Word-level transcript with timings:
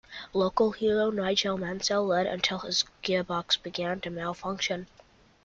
Local 0.33 0.71
hero 0.71 1.11
Nigel 1.11 1.59
Mansell 1.59 2.07
led 2.07 2.25
until 2.25 2.57
his 2.57 2.85
gearbox 3.03 3.55
began 3.61 4.01
to 4.01 4.09
malfunction. 4.09 4.87